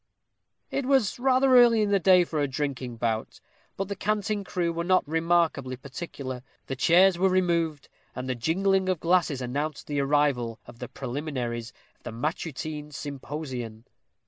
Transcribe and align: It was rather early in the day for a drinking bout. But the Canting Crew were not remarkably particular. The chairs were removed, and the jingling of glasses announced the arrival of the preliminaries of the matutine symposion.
It 0.71 0.87
was 0.87 1.19
rather 1.19 1.55
early 1.57 1.83
in 1.83 1.91
the 1.91 1.99
day 1.99 2.23
for 2.23 2.39
a 2.39 2.47
drinking 2.47 2.95
bout. 2.97 3.39
But 3.77 3.87
the 3.87 3.95
Canting 3.95 4.43
Crew 4.43 4.73
were 4.73 4.83
not 4.83 5.07
remarkably 5.07 5.75
particular. 5.75 6.41
The 6.65 6.75
chairs 6.75 7.19
were 7.19 7.29
removed, 7.29 7.87
and 8.15 8.27
the 8.27 8.33
jingling 8.33 8.89
of 8.89 8.99
glasses 8.99 9.43
announced 9.43 9.85
the 9.85 9.99
arrival 9.99 10.59
of 10.65 10.79
the 10.79 10.87
preliminaries 10.87 11.71
of 11.97 12.01
the 12.01 12.11
matutine 12.11 12.91
symposion. 12.91 13.85